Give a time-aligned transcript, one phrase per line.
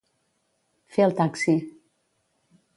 [0.95, 1.55] Fer el taxi.